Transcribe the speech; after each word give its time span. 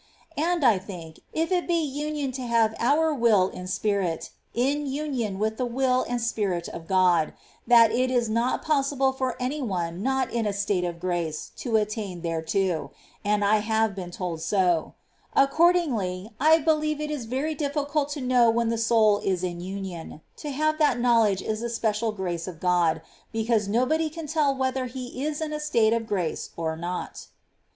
And 0.35 0.65
I 0.65 0.79
think, 0.79 1.19
if 1.31 1.51
it 1.51 1.67
be 1.67 1.75
union 1.79 2.31
to 2.31 2.41
have 2.41 2.73
our 2.79 3.13
will 3.13 3.49
and 3.53 3.69
spirit 3.69 4.31
in 4.55 4.87
union 4.87 5.37
with 5.37 5.57
the 5.57 5.65
will 5.67 6.01
and 6.09 6.19
Spirit 6.19 6.67
of 6.67 6.87
God, 6.87 7.33
that 7.67 7.91
it 7.91 8.09
is 8.09 8.27
not 8.27 8.63
possible 8.63 9.13
for 9.13 9.35
any 9.39 9.61
one 9.61 10.01
not 10.01 10.31
in 10.33 10.47
a 10.47 10.53
state 10.53 10.83
of 10.83 10.99
grace 10.99 11.51
to 11.57 11.75
attain 11.75 12.23
thereto; 12.23 12.89
and 13.23 13.45
I 13.45 13.57
have 13.57 13.93
been 13.93 14.09
told 14.09 14.41
so. 14.41 14.95
Accordingly, 15.35 16.31
I 16.39 16.57
believe 16.57 16.99
it 16.99 17.11
is 17.11 17.25
very 17.25 17.55
ditficult 17.55 18.09
to 18.13 18.21
know 18.21 18.49
when 18.49 18.69
the 18.69 18.79
soul 18.79 19.19
is 19.19 19.43
in 19.43 19.61
union; 19.61 20.21
to 20.37 20.49
have 20.49 20.79
that 20.79 20.97
know^ledge 20.97 21.43
is 21.43 21.61
a 21.61 21.69
special 21.69 22.11
grace 22.11 22.47
of 22.47 22.59
God, 22.59 23.03
because 23.31 23.67
nobody 23.67 24.09
can 24.09 24.25
tell 24.25 24.55
whether 24.55 24.87
he 24.87 25.23
is 25.23 25.41
in 25.41 25.53
a 25.53 25.59
state 25.59 25.93
of 25.93 26.07
grace 26.07 26.49
or 26.57 26.75
not.^ 26.75 27.25
4. 27.27 27.27